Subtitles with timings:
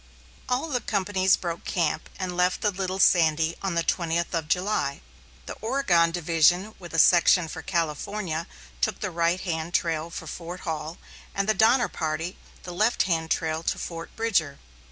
[0.49, 5.01] All the companies broke camp and left the Little Sandy on the twentieth of July.
[5.45, 8.47] The Oregon division with a section for California
[8.81, 10.97] took the right hand trail for Fort Hall;
[11.35, 14.57] and the Donner Party, the left hand trail to Fort Bridger.